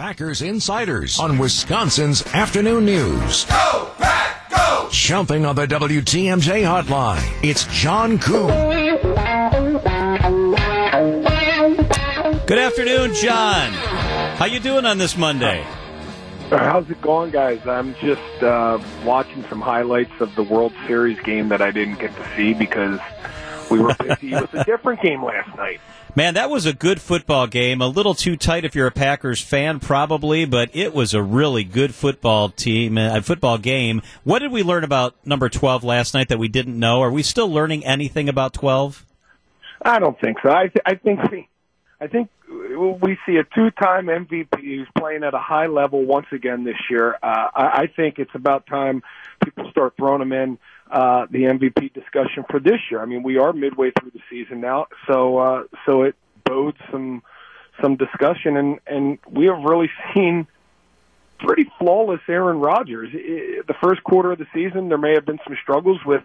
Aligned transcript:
Packers 0.00 0.40
Insiders 0.40 1.18
on 1.18 1.36
Wisconsin's 1.36 2.26
Afternoon 2.28 2.86
News. 2.86 3.44
Go, 3.44 3.90
Pack, 3.98 4.48
go! 4.48 4.88
Jumping 4.90 5.44
on 5.44 5.56
the 5.56 5.66
WTMJ 5.66 6.62
hotline, 6.62 7.22
it's 7.44 7.66
John 7.66 8.18
Kuhn. 8.18 8.46
Good 12.46 12.58
afternoon, 12.58 13.12
John. 13.12 13.72
How 14.38 14.46
you 14.46 14.58
doing 14.58 14.86
on 14.86 14.96
this 14.96 15.18
Monday? 15.18 15.66
How's 16.48 16.88
it 16.88 17.02
going, 17.02 17.30
guys? 17.30 17.60
I'm 17.66 17.94
just 17.96 18.42
uh, 18.42 18.82
watching 19.04 19.44
some 19.50 19.60
highlights 19.60 20.18
of 20.18 20.34
the 20.34 20.42
World 20.42 20.72
Series 20.86 21.20
game 21.20 21.50
that 21.50 21.60
I 21.60 21.72
didn't 21.72 21.98
get 21.98 22.16
to 22.16 22.36
see 22.36 22.54
because 22.54 22.98
we 23.70 23.80
were 23.80 23.94
busy 23.94 24.32
with 24.32 24.52
a 24.54 24.64
different 24.64 25.00
game 25.00 25.24
last 25.24 25.56
night. 25.56 25.80
Man, 26.16 26.34
that 26.34 26.50
was 26.50 26.66
a 26.66 26.72
good 26.72 27.00
football 27.00 27.46
game. 27.46 27.80
A 27.80 27.86
little 27.86 28.14
too 28.14 28.36
tight 28.36 28.64
if 28.64 28.74
you're 28.74 28.88
a 28.88 28.92
Packers 28.92 29.40
fan, 29.40 29.78
probably, 29.78 30.44
but 30.44 30.68
it 30.72 30.92
was 30.92 31.14
a 31.14 31.22
really 31.22 31.62
good 31.62 31.94
football 31.94 32.48
team, 32.48 32.98
a 32.98 33.18
uh, 33.18 33.20
football 33.20 33.58
game. 33.58 34.02
What 34.24 34.40
did 34.40 34.50
we 34.50 34.64
learn 34.64 34.82
about 34.82 35.14
number 35.24 35.48
12 35.48 35.84
last 35.84 36.12
night 36.12 36.28
that 36.28 36.38
we 36.38 36.48
didn't 36.48 36.76
know? 36.76 37.00
Are 37.00 37.12
we 37.12 37.22
still 37.22 37.48
learning 37.48 37.84
anything 37.84 38.28
about 38.28 38.52
12? 38.54 39.06
I 39.82 39.98
don't 40.00 40.20
think 40.20 40.38
so. 40.42 40.50
I, 40.50 40.66
th- 40.66 40.82
I 40.84 40.94
think 40.96 41.30
we, 41.30 41.48
I 42.00 42.08
think 42.08 42.28
we 42.48 43.16
see 43.24 43.36
a 43.36 43.44
two-time 43.54 44.06
MVP 44.06 44.60
who's 44.60 44.88
playing 44.98 45.22
at 45.22 45.34
a 45.34 45.38
high 45.38 45.66
level 45.66 46.04
once 46.04 46.26
again 46.32 46.64
this 46.64 46.76
year. 46.90 47.16
Uh, 47.22 47.48
I, 47.54 47.64
I 47.82 47.86
think 47.94 48.18
it's 48.18 48.34
about 48.34 48.66
time 48.66 49.02
people 49.44 49.70
start 49.70 49.94
throwing 49.96 50.22
him 50.22 50.32
in 50.32 50.58
uh, 50.90 51.26
the 51.30 51.44
MVP 51.44 51.92
discussion 51.92 52.44
for 52.50 52.58
this 52.58 52.80
year. 52.90 53.00
I 53.00 53.06
mean, 53.06 53.22
we 53.22 53.38
are 53.38 53.52
midway 53.52 53.92
through 53.98 54.10
the 54.10 54.20
season 54.28 54.60
now, 54.60 54.86
so 55.06 55.38
uh, 55.38 55.62
so 55.86 56.02
it 56.02 56.16
bodes 56.44 56.78
some 56.90 57.22
some 57.80 57.96
discussion, 57.96 58.56
and 58.56 58.80
and 58.86 59.18
we 59.30 59.46
have 59.46 59.62
really 59.62 59.90
seen 60.14 60.46
pretty 61.38 61.70
flawless 61.78 62.20
Aaron 62.28 62.58
Rodgers. 62.58 63.10
The 63.12 63.74
first 63.82 64.02
quarter 64.04 64.32
of 64.32 64.38
the 64.38 64.46
season, 64.52 64.88
there 64.88 64.98
may 64.98 65.14
have 65.14 65.24
been 65.24 65.38
some 65.46 65.56
struggles 65.62 65.98
with 66.04 66.22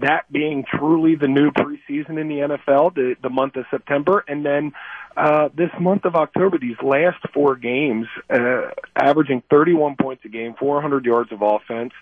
that 0.00 0.30
being 0.30 0.64
truly 0.64 1.16
the 1.16 1.26
new 1.26 1.50
preseason 1.50 2.20
in 2.20 2.28
the 2.28 2.58
NFL, 2.68 2.94
the, 2.94 3.16
the 3.20 3.30
month 3.30 3.56
of 3.56 3.64
September, 3.70 4.24
and 4.28 4.44
then 4.44 4.72
uh, 5.16 5.48
this 5.54 5.70
month 5.80 6.04
of 6.04 6.14
October, 6.14 6.58
these 6.58 6.76
last 6.82 7.18
four 7.34 7.56
games, 7.56 8.06
uh, 8.30 8.70
averaging 8.94 9.42
31 9.50 9.96
points 9.96 10.24
a 10.24 10.28
game, 10.28 10.54
400 10.58 11.04
yards 11.04 11.32
of 11.32 11.42
offense, 11.42 11.92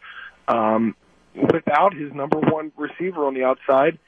um, 0.49 0.95
without 1.37 1.95
his 1.95 2.13
number 2.13 2.39
one 2.39 2.73
receiver 2.77 3.27
on 3.27 3.35
the 3.35 3.45
outside. 3.45 3.99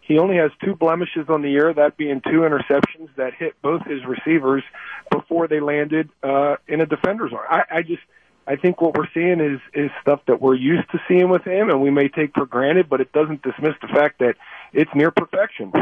He 0.00 0.18
only 0.18 0.36
has 0.36 0.50
two 0.64 0.74
blemishes 0.74 1.26
on 1.28 1.42
the 1.42 1.50
year, 1.50 1.72
that 1.72 1.96
being 1.96 2.20
two 2.22 2.40
interceptions 2.40 3.14
that 3.16 3.34
hit 3.34 3.54
both 3.62 3.82
his 3.86 4.00
receivers 4.04 4.64
before 5.10 5.46
they 5.46 5.60
landed 5.60 6.10
uh, 6.22 6.56
in 6.66 6.80
a 6.80 6.86
defender's 6.86 7.32
arm. 7.32 7.46
I, 7.48 7.78
I 7.78 7.82
just, 7.82 8.02
I 8.46 8.56
think 8.56 8.80
what 8.80 8.96
we're 8.96 9.06
seeing 9.14 9.38
is 9.40 9.60
is 9.72 9.90
stuff 10.00 10.20
that 10.26 10.42
we're 10.42 10.56
used 10.56 10.90
to 10.90 10.98
seeing 11.06 11.30
with 11.30 11.44
him, 11.44 11.70
and 11.70 11.80
we 11.80 11.90
may 11.90 12.08
take 12.08 12.34
for 12.34 12.46
granted, 12.46 12.88
but 12.88 13.00
it 13.00 13.12
doesn't 13.12 13.42
dismiss 13.42 13.74
the 13.80 13.86
fact 13.88 14.18
that 14.18 14.34
it's 14.72 14.90
near 14.94 15.12
perfection. 15.12 15.72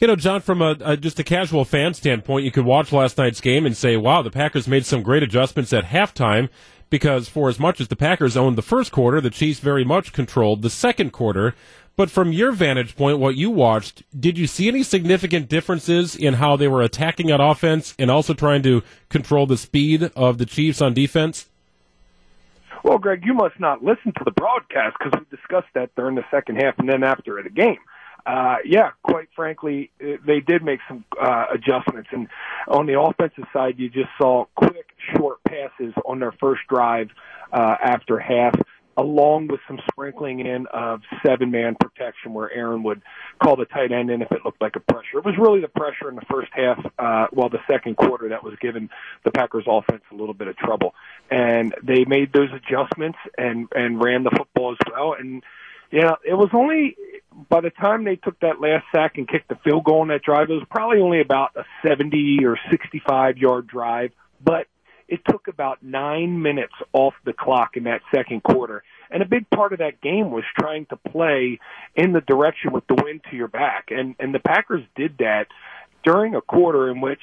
You 0.00 0.06
know, 0.06 0.16
John, 0.16 0.40
from 0.40 0.62
a, 0.62 0.76
a, 0.80 0.96
just 0.96 1.18
a 1.18 1.24
casual 1.24 1.66
fan 1.66 1.92
standpoint, 1.92 2.44
you 2.44 2.50
could 2.50 2.64
watch 2.64 2.90
last 2.90 3.18
night's 3.18 3.42
game 3.42 3.66
and 3.66 3.76
say, 3.76 3.98
"Wow, 3.98 4.22
the 4.22 4.30
Packers 4.30 4.66
made 4.66 4.86
some 4.86 5.02
great 5.02 5.22
adjustments 5.22 5.72
at 5.74 5.84
halftime." 5.84 6.48
Because 6.92 7.26
for 7.26 7.48
as 7.48 7.58
much 7.58 7.80
as 7.80 7.88
the 7.88 7.96
Packers 7.96 8.36
owned 8.36 8.58
the 8.58 8.62
first 8.62 8.92
quarter, 8.92 9.18
the 9.18 9.30
Chiefs 9.30 9.60
very 9.60 9.82
much 9.82 10.12
controlled 10.12 10.60
the 10.60 10.68
second 10.68 11.10
quarter. 11.10 11.54
But 11.96 12.10
from 12.10 12.32
your 12.32 12.52
vantage 12.52 12.96
point, 12.96 13.18
what 13.18 13.34
you 13.34 13.50
watched, 13.50 14.02
did 14.18 14.36
you 14.36 14.46
see 14.46 14.68
any 14.68 14.82
significant 14.82 15.48
differences 15.48 16.14
in 16.14 16.34
how 16.34 16.56
they 16.56 16.68
were 16.68 16.82
attacking 16.82 17.32
on 17.32 17.40
offense 17.40 17.94
and 17.98 18.10
also 18.10 18.34
trying 18.34 18.62
to 18.64 18.82
control 19.08 19.46
the 19.46 19.56
speed 19.56 20.10
of 20.14 20.36
the 20.36 20.44
Chiefs 20.44 20.82
on 20.82 20.92
defense? 20.92 21.48
Well, 22.84 22.98
Greg, 22.98 23.24
you 23.24 23.32
must 23.32 23.58
not 23.58 23.82
listen 23.82 24.12
to 24.18 24.24
the 24.24 24.30
broadcast 24.30 24.96
because 24.98 25.18
we 25.18 25.36
discussed 25.36 25.72
that 25.74 25.94
during 25.96 26.14
the 26.14 26.24
second 26.30 26.56
half 26.56 26.78
and 26.78 26.90
then 26.90 27.02
after 27.02 27.42
the 27.42 27.48
game 27.48 27.78
uh, 28.24 28.56
yeah, 28.64 28.90
quite 29.02 29.28
frankly, 29.34 29.90
they 29.98 30.40
did 30.40 30.62
make 30.62 30.80
some 30.86 31.04
uh, 31.20 31.46
adjustments. 31.52 32.08
And 32.12 32.28
on 32.68 32.86
the 32.86 33.00
offensive 33.00 33.44
side, 33.52 33.78
you 33.78 33.88
just 33.88 34.10
saw 34.18 34.46
quick, 34.54 34.86
short 35.16 35.31
on 36.12 36.20
their 36.20 36.32
first 36.32 36.60
drive 36.68 37.08
uh, 37.52 37.76
after 37.82 38.18
half, 38.18 38.54
along 38.96 39.48
with 39.48 39.60
some 39.66 39.80
sprinkling 39.90 40.40
in 40.40 40.66
of 40.66 41.00
seven-man 41.26 41.76
protection, 41.80 42.34
where 42.34 42.52
Aaron 42.52 42.82
would 42.82 43.00
call 43.42 43.56
the 43.56 43.64
tight 43.64 43.90
end 43.90 44.10
in 44.10 44.20
if 44.20 44.30
it 44.30 44.44
looked 44.44 44.60
like 44.60 44.76
a 44.76 44.80
pressure. 44.80 45.18
It 45.18 45.24
was 45.24 45.36
really 45.38 45.60
the 45.60 45.68
pressure 45.68 46.08
in 46.10 46.14
the 46.14 46.26
first 46.30 46.52
half, 46.52 46.78
uh, 46.98 47.26
well, 47.32 47.48
the 47.48 47.62
second 47.66 47.96
quarter 47.96 48.28
that 48.28 48.44
was 48.44 48.54
giving 48.60 48.90
the 49.24 49.30
Packers 49.30 49.64
offense 49.66 50.02
a 50.12 50.14
little 50.14 50.34
bit 50.34 50.48
of 50.48 50.56
trouble. 50.56 50.94
And 51.30 51.74
they 51.82 52.04
made 52.04 52.32
those 52.32 52.50
adjustments 52.52 53.18
and 53.38 53.68
and 53.74 54.02
ran 54.02 54.22
the 54.22 54.30
football 54.30 54.72
as 54.72 54.78
well. 54.90 55.16
And 55.18 55.42
yeah, 55.90 56.16
it 56.24 56.34
was 56.34 56.50
only 56.52 56.96
by 57.48 57.62
the 57.62 57.70
time 57.70 58.04
they 58.04 58.16
took 58.16 58.38
that 58.40 58.60
last 58.60 58.84
sack 58.94 59.16
and 59.16 59.26
kicked 59.26 59.48
the 59.48 59.56
field 59.56 59.84
goal 59.84 60.00
on 60.00 60.08
that 60.08 60.22
drive, 60.22 60.50
it 60.50 60.54
was 60.54 60.66
probably 60.70 61.00
only 61.00 61.20
about 61.20 61.56
a 61.56 61.64
70 61.86 62.44
or 62.44 62.58
65 62.70 63.38
yard 63.38 63.66
drive, 63.66 64.12
but 64.42 64.66
it 65.12 65.20
took 65.28 65.46
about 65.46 65.82
nine 65.82 66.40
minutes 66.40 66.72
off 66.94 67.12
the 67.26 67.34
clock 67.34 67.76
in 67.76 67.84
that 67.84 68.00
second 68.14 68.42
quarter. 68.42 68.82
And 69.10 69.22
a 69.22 69.26
big 69.26 69.48
part 69.50 69.74
of 69.74 69.80
that 69.80 70.00
game 70.00 70.30
was 70.30 70.44
trying 70.58 70.86
to 70.86 70.96
play 70.96 71.60
in 71.94 72.14
the 72.14 72.22
direction 72.22 72.72
with 72.72 72.86
the 72.86 72.94
wind 72.94 73.20
to 73.28 73.36
your 73.36 73.48
back. 73.48 73.88
And, 73.90 74.14
and 74.18 74.34
the 74.34 74.38
Packers 74.38 74.82
did 74.96 75.18
that 75.18 75.48
during 76.02 76.34
a 76.34 76.40
quarter 76.40 76.90
in 76.90 77.02
which 77.02 77.20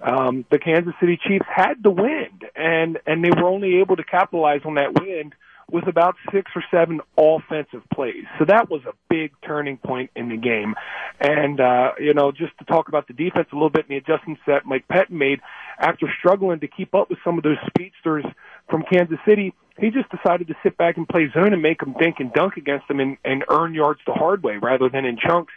um, 0.00 0.44
the 0.52 0.60
Kansas 0.60 0.94
City 1.00 1.18
Chiefs 1.26 1.44
had 1.52 1.82
the 1.82 1.90
wind, 1.90 2.44
and, 2.54 3.00
and 3.04 3.24
they 3.24 3.30
were 3.30 3.48
only 3.48 3.80
able 3.80 3.96
to 3.96 4.04
capitalize 4.04 4.60
on 4.64 4.76
that 4.76 4.94
wind 4.94 5.34
with 5.70 5.88
about 5.88 6.14
six 6.32 6.50
or 6.54 6.62
seven 6.70 7.00
offensive 7.16 7.82
plays. 7.92 8.24
So 8.38 8.44
that 8.46 8.70
was 8.70 8.82
a 8.86 8.92
big 9.08 9.32
turning 9.46 9.78
point 9.78 10.10
in 10.14 10.28
the 10.28 10.36
game. 10.36 10.74
And, 11.20 11.60
uh, 11.60 11.92
you 11.98 12.14
know, 12.14 12.32
just 12.32 12.56
to 12.58 12.64
talk 12.64 12.88
about 12.88 13.08
the 13.08 13.14
defense 13.14 13.48
a 13.52 13.54
little 13.54 13.70
bit 13.70 13.86
and 13.88 13.90
the 13.90 13.96
adjustments 13.96 14.42
that 14.46 14.66
Mike 14.66 14.86
Pettine 14.88 15.18
made 15.18 15.40
after 15.78 16.06
struggling 16.18 16.60
to 16.60 16.68
keep 16.68 16.94
up 16.94 17.10
with 17.10 17.18
some 17.24 17.38
of 17.38 17.44
those 17.44 17.58
speedsters 17.66 18.24
from 18.68 18.84
Kansas 18.90 19.18
City, 19.26 19.54
he 19.78 19.90
just 19.90 20.08
decided 20.10 20.48
to 20.48 20.54
sit 20.62 20.76
back 20.76 20.96
and 20.96 21.08
play 21.08 21.28
zone 21.34 21.52
and 21.52 21.62
make 21.62 21.80
them 21.80 21.94
dink 21.98 22.16
and 22.18 22.32
dunk 22.32 22.56
against 22.56 22.86
them 22.88 23.00
and, 23.00 23.16
and 23.24 23.44
earn 23.50 23.74
yards 23.74 24.00
the 24.06 24.12
hard 24.12 24.42
way 24.42 24.56
rather 24.56 24.88
than 24.88 25.04
in 25.04 25.18
chunks 25.18 25.52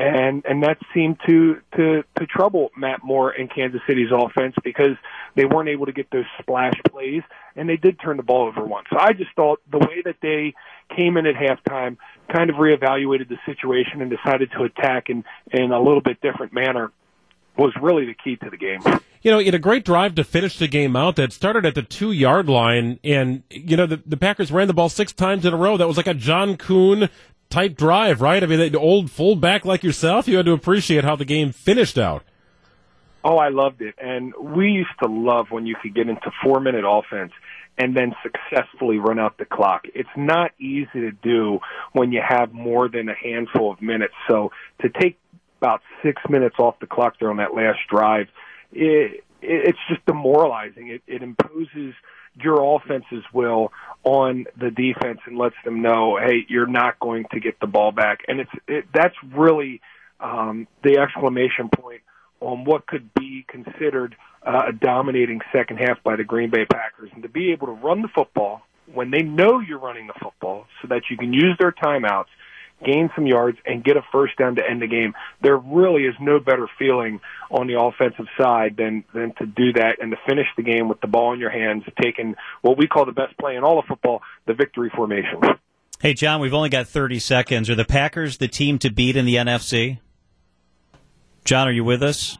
and 0.00 0.44
and 0.46 0.62
that 0.62 0.78
seemed 0.94 1.18
to 1.26 1.60
to 1.76 2.02
to 2.18 2.26
trouble 2.26 2.70
Matt 2.76 3.04
Moore 3.04 3.30
and 3.30 3.52
Kansas 3.52 3.80
City's 3.86 4.08
offense 4.10 4.54
because 4.64 4.96
they 5.36 5.44
weren't 5.44 5.68
able 5.68 5.86
to 5.86 5.92
get 5.92 6.10
those 6.10 6.24
splash 6.40 6.74
plays, 6.90 7.22
and 7.54 7.68
they 7.68 7.76
did 7.76 8.00
turn 8.00 8.16
the 8.16 8.22
ball 8.22 8.46
over 8.46 8.64
once. 8.64 8.86
So 8.90 8.98
I 8.98 9.12
just 9.12 9.30
thought 9.36 9.60
the 9.70 9.78
way 9.78 10.02
that 10.04 10.16
they 10.22 10.54
came 10.96 11.18
in 11.18 11.26
at 11.26 11.34
halftime 11.34 11.98
kind 12.32 12.48
of 12.48 12.56
reevaluated 12.56 13.28
the 13.28 13.38
situation 13.44 14.00
and 14.00 14.10
decided 14.10 14.50
to 14.52 14.64
attack 14.64 15.10
in 15.10 15.22
in 15.52 15.70
a 15.70 15.78
little 15.78 16.00
bit 16.00 16.20
different 16.22 16.54
manner 16.54 16.90
was 17.58 17.74
really 17.80 18.06
the 18.06 18.14
key 18.14 18.36
to 18.36 18.48
the 18.48 18.56
game. 18.56 18.80
You 19.22 19.30
know, 19.30 19.38
in 19.38 19.54
a 19.54 19.58
great 19.58 19.84
drive 19.84 20.14
to 20.14 20.24
finish 20.24 20.58
the 20.58 20.66
game 20.66 20.96
out 20.96 21.16
that 21.16 21.30
started 21.30 21.66
at 21.66 21.74
the 21.74 21.82
two 21.82 22.10
yard 22.10 22.48
line, 22.48 22.98
and 23.04 23.42
you 23.50 23.76
know 23.76 23.84
the, 23.84 24.02
the 24.06 24.16
Packers 24.16 24.50
ran 24.50 24.66
the 24.66 24.72
ball 24.72 24.88
six 24.88 25.12
times 25.12 25.44
in 25.44 25.52
a 25.52 25.58
row. 25.58 25.76
That 25.76 25.86
was 25.86 25.98
like 25.98 26.06
a 26.06 26.14
John 26.14 26.56
Kuhn 26.56 27.10
type 27.50 27.76
drive, 27.76 28.20
right? 28.20 28.42
I 28.42 28.46
mean, 28.46 28.72
the 28.72 28.78
old 28.78 29.10
fullback 29.10 29.64
like 29.64 29.82
yourself, 29.82 30.26
you 30.26 30.36
had 30.36 30.46
to 30.46 30.52
appreciate 30.52 31.04
how 31.04 31.16
the 31.16 31.24
game 31.24 31.52
finished 31.52 31.98
out. 31.98 32.22
Oh, 33.22 33.36
I 33.36 33.48
loved 33.48 33.82
it. 33.82 33.94
And 33.98 34.32
we 34.40 34.70
used 34.70 34.98
to 35.02 35.08
love 35.08 35.50
when 35.50 35.66
you 35.66 35.76
could 35.80 35.94
get 35.94 36.08
into 36.08 36.30
four 36.42 36.60
minute 36.60 36.84
offense 36.86 37.32
and 37.76 37.96
then 37.96 38.14
successfully 38.22 38.98
run 38.98 39.18
out 39.18 39.36
the 39.38 39.44
clock. 39.44 39.86
It's 39.94 40.08
not 40.16 40.52
easy 40.58 41.00
to 41.00 41.12
do 41.12 41.60
when 41.92 42.12
you 42.12 42.22
have 42.26 42.52
more 42.52 42.88
than 42.88 43.08
a 43.08 43.14
handful 43.14 43.72
of 43.72 43.82
minutes. 43.82 44.14
So 44.28 44.52
to 44.82 44.88
take 44.88 45.18
about 45.60 45.82
six 46.02 46.22
minutes 46.28 46.56
off 46.58 46.78
the 46.80 46.86
clock 46.86 47.18
there 47.20 47.30
on 47.30 47.36
that 47.36 47.54
last 47.54 47.80
drive, 47.90 48.28
it, 48.72 49.24
it, 49.42 49.68
it's 49.68 49.78
just 49.88 50.04
demoralizing. 50.06 50.88
It, 50.88 51.02
it 51.06 51.22
imposes 51.22 51.94
your 52.34 52.76
offense's 52.76 53.24
will 53.32 53.72
on 54.04 54.46
the 54.58 54.70
defense 54.70 55.20
and 55.26 55.36
lets 55.36 55.56
them 55.64 55.82
know, 55.82 56.18
hey, 56.22 56.46
you're 56.48 56.66
not 56.66 56.98
going 56.98 57.26
to 57.32 57.40
get 57.40 57.60
the 57.60 57.66
ball 57.66 57.92
back. 57.92 58.20
And 58.28 58.40
it's 58.40 58.50
it, 58.66 58.84
that's 58.94 59.14
really 59.34 59.80
um, 60.20 60.66
the 60.82 60.98
exclamation 60.98 61.68
point 61.68 62.02
on 62.40 62.64
what 62.64 62.86
could 62.86 63.12
be 63.14 63.44
considered 63.48 64.16
uh, 64.42 64.62
a 64.68 64.72
dominating 64.72 65.40
second 65.52 65.78
half 65.78 66.02
by 66.02 66.16
the 66.16 66.24
Green 66.24 66.50
Bay 66.50 66.64
Packers, 66.64 67.10
and 67.12 67.22
to 67.22 67.28
be 67.28 67.52
able 67.52 67.66
to 67.66 67.74
run 67.74 68.00
the 68.00 68.08
football 68.08 68.62
when 68.92 69.10
they 69.10 69.22
know 69.22 69.60
you're 69.60 69.78
running 69.78 70.06
the 70.06 70.14
football, 70.20 70.66
so 70.80 70.88
that 70.88 71.02
you 71.10 71.16
can 71.16 71.32
use 71.32 71.56
their 71.60 71.72
timeouts 71.72 72.26
gain 72.84 73.10
some 73.14 73.26
yards, 73.26 73.58
and 73.64 73.84
get 73.84 73.96
a 73.96 74.02
first 74.12 74.36
down 74.36 74.56
to 74.56 74.62
end 74.68 74.82
the 74.82 74.86
game. 74.86 75.14
There 75.42 75.56
really 75.56 76.04
is 76.04 76.14
no 76.20 76.38
better 76.38 76.68
feeling 76.78 77.20
on 77.50 77.66
the 77.66 77.80
offensive 77.80 78.26
side 78.38 78.76
than 78.76 79.04
than 79.14 79.32
to 79.38 79.46
do 79.46 79.72
that 79.74 79.96
and 80.00 80.10
to 80.10 80.16
finish 80.26 80.46
the 80.56 80.62
game 80.62 80.88
with 80.88 81.00
the 81.00 81.06
ball 81.06 81.32
in 81.32 81.40
your 81.40 81.50
hands, 81.50 81.84
taking 82.02 82.34
what 82.62 82.78
we 82.78 82.86
call 82.86 83.04
the 83.04 83.12
best 83.12 83.36
play 83.38 83.56
in 83.56 83.64
all 83.64 83.78
of 83.78 83.84
football, 83.86 84.22
the 84.46 84.54
victory 84.54 84.90
formation. 84.94 85.40
Hey, 86.00 86.14
John, 86.14 86.40
we've 86.40 86.54
only 86.54 86.70
got 86.70 86.88
30 86.88 87.18
seconds. 87.18 87.68
Are 87.68 87.74
the 87.74 87.84
Packers 87.84 88.38
the 88.38 88.48
team 88.48 88.78
to 88.78 88.90
beat 88.90 89.16
in 89.16 89.26
the 89.26 89.34
NFC? 89.34 89.98
John, 91.44 91.68
are 91.68 91.72
you 91.72 91.84
with 91.84 92.02
us? 92.02 92.38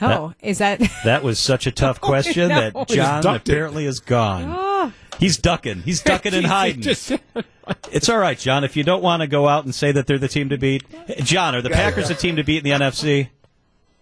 Oh, 0.00 0.34
is 0.42 0.58
that? 0.58 0.82
That 1.04 1.22
was 1.22 1.38
such 1.38 1.66
a 1.66 1.70
tough 1.70 1.98
oh, 2.02 2.06
question 2.06 2.48
no. 2.48 2.70
that 2.70 2.88
John 2.88 3.26
apparently 3.26 3.86
is 3.86 4.00
gone. 4.00 4.54
Oh, 4.54 4.65
He's 5.18 5.38
ducking. 5.38 5.82
He's 5.82 6.02
ducking 6.02 6.34
and 6.34 6.46
hiding. 6.46 6.84
It's 7.90 8.08
all 8.08 8.18
right, 8.18 8.38
John. 8.38 8.64
If 8.64 8.76
you 8.76 8.84
don't 8.84 9.02
want 9.02 9.22
to 9.22 9.26
go 9.26 9.48
out 9.48 9.64
and 9.64 9.74
say 9.74 9.92
that 9.92 10.06
they're 10.06 10.18
the 10.18 10.28
team 10.28 10.50
to 10.50 10.58
beat, 10.58 10.84
John, 11.24 11.54
are 11.54 11.62
the 11.62 11.70
Packers 11.70 12.08
the 12.08 12.14
team 12.14 12.36
to 12.36 12.44
beat 12.44 12.64
in 12.64 12.64
the 12.64 12.84
NFC? 12.84 13.28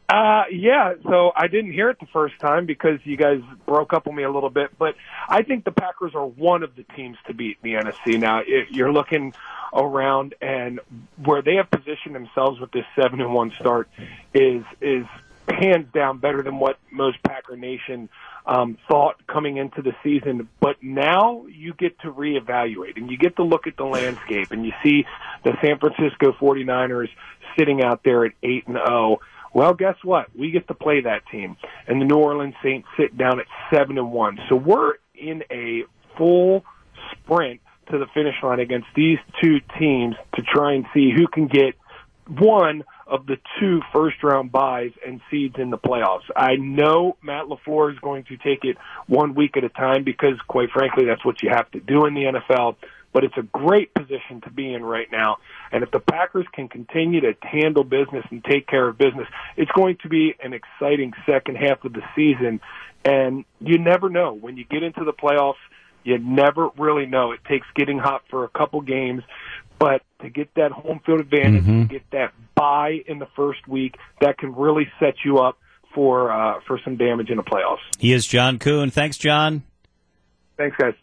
Uh, 0.09 0.44
yeah. 0.50 0.94
So 1.05 1.32
I 1.35 1.47
didn't 1.49 1.73
hear 1.73 1.88
it 1.88 1.99
the 1.99 2.06
first 2.06 2.38
time 2.38 2.67
because 2.67 2.99
you 3.05 3.17
guys 3.17 3.41
broke 3.65 3.93
up 3.93 4.06
on 4.06 4.15
me 4.15 4.23
a 4.23 4.31
little 4.31 4.50
bit, 4.50 4.76
but 4.79 4.97
I 5.29 5.43
think 5.43 5.65
the 5.65 5.73
Packers 5.73 6.15
are 6.15 6.26
one 6.26 6.62
of 6.62 6.76
the 6.76 6.82
teams 6.94 7.17
to 7.26 7.35
beat 7.35 7.56
in 7.62 7.73
the 7.73 7.79
NFC. 7.79 8.19
Now, 8.19 8.43
if 8.47 8.71
you're 8.71 8.93
looking 8.93 9.32
around 9.73 10.35
and 10.41 10.81
where 11.25 11.43
they 11.43 11.55
have 11.55 11.71
positioned 11.71 12.15
themselves 12.15 12.61
with 12.61 12.71
this 12.71 12.85
seven 12.94 13.21
and 13.21 13.32
one 13.32 13.53
start 13.59 13.88
is 14.32 14.62
is 14.81 15.06
hands 15.49 15.87
down 15.93 16.19
better 16.19 16.43
than 16.43 16.58
what 16.58 16.79
most 16.91 17.23
Packer 17.23 17.56
Nation 17.56 18.08
um, 18.46 18.79
thought 18.88 19.26
coming 19.26 19.56
into 19.56 19.82
the 19.82 19.93
season. 20.02 20.49
But 20.61 20.76
now 20.82 21.46
you 21.46 21.75
get 21.75 21.99
to 22.00 22.12
reevaluate 22.12 22.96
and 22.96 23.11
you 23.11 23.17
get 23.17 23.37
to 23.37 23.43
look 23.43 23.67
at 23.67 23.76
the 23.76 23.85
landscape 23.85 24.50
and 24.50 24.64
you 24.64 24.73
see 24.82 25.05
the 25.44 25.52
San 25.62 25.79
Francisco 25.79 26.32
49ers 26.32 27.08
sitting 27.58 27.82
out 27.82 28.02
there 28.05 28.25
at 28.25 28.32
8 28.43 28.69
and 28.69 28.76
0. 28.76 29.20
Well, 29.52 29.75
guess 29.75 29.96
what? 30.02 30.35
We 30.37 30.50
get 30.50 30.67
to 30.69 30.75
play 30.75 31.02
that 31.02 31.26
team. 31.31 31.56
And 31.87 32.00
the 32.00 32.06
New 32.06 32.17
Orleans 32.17 32.55
Saints 32.62 32.88
sit 32.99 33.17
down 33.17 33.38
at 33.38 33.47
7 33.73 33.97
and 33.97 34.11
1. 34.11 34.38
So 34.49 34.56
we're 34.56 34.94
in 35.14 35.44
a 35.50 35.85
full 36.19 36.64
sprint 37.12 37.61
to 37.90 37.99
the 37.99 38.06
finish 38.14 38.35
line 38.43 38.61
against 38.61 38.88
these 38.97 39.19
two 39.43 39.61
teams 39.79 40.17
to 40.35 40.43
try 40.43 40.73
and 40.73 40.87
see 40.93 41.12
who 41.14 41.29
can 41.29 41.47
get 41.47 41.75
one 42.26 42.85
of 43.06 43.26
the 43.26 43.36
two 43.60 43.80
first 43.92 44.22
round 44.22 44.50
byes 44.50 44.92
and 45.06 45.20
seeds 45.30 45.56
in 45.58 45.70
the 45.70 45.78
playoffs. 45.78 46.24
I 46.34 46.56
know 46.56 47.16
Matt 47.22 47.46
LaFleur 47.46 47.92
is 47.92 47.98
going 47.98 48.24
to 48.24 48.36
take 48.36 48.64
it 48.64 48.76
one 49.06 49.34
week 49.34 49.56
at 49.56 49.64
a 49.64 49.68
time 49.68 50.04
because 50.04 50.34
quite 50.48 50.70
frankly 50.70 51.04
that's 51.04 51.24
what 51.24 51.42
you 51.42 51.50
have 51.50 51.70
to 51.72 51.80
do 51.80 52.06
in 52.06 52.14
the 52.14 52.24
NFL, 52.24 52.76
but 53.12 53.24
it's 53.24 53.36
a 53.36 53.42
great 53.42 53.92
position 53.94 54.40
to 54.42 54.50
be 54.50 54.72
in 54.72 54.84
right 54.84 55.08
now. 55.10 55.38
And 55.70 55.82
if 55.82 55.90
the 55.90 56.00
Packers 56.00 56.46
can 56.52 56.68
continue 56.68 57.20
to 57.20 57.34
handle 57.42 57.84
business 57.84 58.24
and 58.30 58.42
take 58.44 58.66
care 58.66 58.88
of 58.88 58.96
business, 58.96 59.28
it's 59.56 59.70
going 59.72 59.98
to 60.02 60.08
be 60.08 60.34
an 60.42 60.52
exciting 60.54 61.12
second 61.26 61.56
half 61.56 61.84
of 61.84 61.92
the 61.92 62.02
season 62.16 62.60
and 63.04 63.44
you 63.60 63.78
never 63.78 64.08
know 64.08 64.32
when 64.32 64.56
you 64.56 64.64
get 64.64 64.82
into 64.82 65.04
the 65.04 65.12
playoffs 65.12 65.56
you 66.04 66.18
never 66.18 66.68
really 66.78 67.06
know. 67.06 67.32
It 67.32 67.40
takes 67.48 67.66
getting 67.74 67.98
hot 67.98 68.22
for 68.30 68.44
a 68.44 68.48
couple 68.48 68.80
games, 68.82 69.22
but 69.84 70.00
to 70.22 70.31
get 70.31 70.48
that 70.54 70.72
home 70.72 70.98
field 71.04 71.20
advantage, 71.20 71.66
to 71.66 71.84
get 71.84 72.10
that 72.12 72.32
bye 72.54 73.00
in 73.06 73.19
the 73.19 73.28
first 73.36 73.69
week, 73.69 73.96
that 74.22 74.38
can 74.38 74.54
really 74.54 74.88
set 74.98 75.16
you 75.26 75.40
up 75.40 75.58
for 75.94 76.32
uh, 76.32 76.60
for 76.66 76.81
some 76.82 76.96
damage 76.96 77.28
in 77.28 77.36
the 77.36 77.42
playoffs. 77.42 77.84
He 77.98 78.14
is 78.14 78.26
John 78.26 78.58
Kuhn. 78.58 78.90
Thanks, 78.90 79.19
John. 79.19 79.62
Thanks, 80.56 80.75
guys. 80.78 80.94